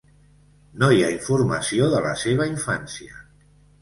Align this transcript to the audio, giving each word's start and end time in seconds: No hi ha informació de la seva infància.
No 0.83 0.87
hi 0.95 1.03
ha 1.03 1.11
informació 1.17 1.91
de 1.93 2.03
la 2.07 2.15
seva 2.23 2.49
infància. 2.55 3.23